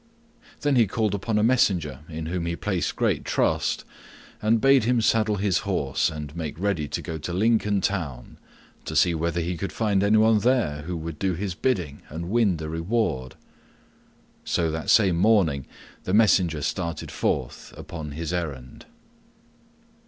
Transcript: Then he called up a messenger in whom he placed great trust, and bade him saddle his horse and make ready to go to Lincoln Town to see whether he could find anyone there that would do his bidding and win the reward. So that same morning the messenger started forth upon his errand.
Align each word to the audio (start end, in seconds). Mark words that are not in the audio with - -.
Then 0.61 0.77
he 0.77 0.87
called 0.87 1.13
up 1.13 1.27
a 1.29 1.43
messenger 1.43 1.99
in 2.09 2.25
whom 2.25 2.47
he 2.47 2.55
placed 2.55 2.95
great 2.95 3.23
trust, 3.23 3.85
and 4.41 4.59
bade 4.59 4.83
him 4.85 4.99
saddle 4.99 5.35
his 5.35 5.59
horse 5.59 6.09
and 6.09 6.35
make 6.35 6.59
ready 6.59 6.87
to 6.87 7.03
go 7.03 7.19
to 7.19 7.31
Lincoln 7.31 7.81
Town 7.81 8.39
to 8.85 8.95
see 8.95 9.13
whether 9.13 9.39
he 9.41 9.55
could 9.57 9.71
find 9.71 10.01
anyone 10.01 10.39
there 10.39 10.81
that 10.87 10.95
would 10.97 11.19
do 11.19 11.35
his 11.35 11.53
bidding 11.53 12.01
and 12.09 12.31
win 12.31 12.57
the 12.57 12.67
reward. 12.67 13.35
So 14.43 14.71
that 14.71 14.89
same 14.89 15.17
morning 15.17 15.67
the 16.05 16.15
messenger 16.15 16.63
started 16.63 17.11
forth 17.11 17.71
upon 17.77 18.13
his 18.13 18.33
errand. 18.33 18.87